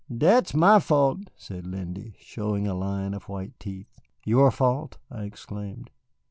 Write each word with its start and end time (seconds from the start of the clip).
Dat's 0.11 0.55
my 0.55 0.79
fault," 0.79 1.29
said 1.35 1.67
Lindy, 1.67 2.15
showing 2.17 2.65
a 2.67 2.73
line 2.73 3.13
of 3.13 3.29
white 3.29 3.53
teeth. 3.59 3.99
"Your 4.25 4.49
fault," 4.49 4.97
I 5.11 5.25
exclaimed. 5.25 5.91